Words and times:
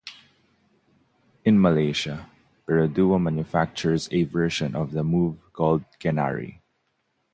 In 1.45 1.61
Malaysia, 1.61 2.27
Perodua 2.65 3.19
manufactures 3.21 4.09
a 4.11 4.23
version 4.23 4.75
of 4.75 4.93
the 4.93 5.03
Move 5.03 5.37
called 5.53 5.83
the 5.91 5.97
Kenari. 5.99 6.59